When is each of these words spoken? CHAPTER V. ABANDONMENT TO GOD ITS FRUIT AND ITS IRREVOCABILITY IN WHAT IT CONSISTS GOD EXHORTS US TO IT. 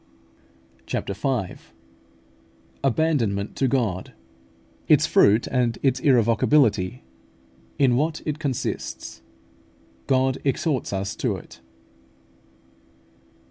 CHAPTER 0.87 1.13
V. 1.13 1.53
ABANDONMENT 2.83 3.55
TO 3.55 3.67
GOD 3.67 4.13
ITS 4.87 5.05
FRUIT 5.05 5.45
AND 5.45 5.77
ITS 5.83 5.99
IRREVOCABILITY 5.99 7.03
IN 7.77 7.95
WHAT 7.95 8.23
IT 8.25 8.39
CONSISTS 8.39 9.21
GOD 10.07 10.39
EXHORTS 10.43 10.91
US 10.91 11.15
TO 11.15 11.35
IT. 11.35 11.59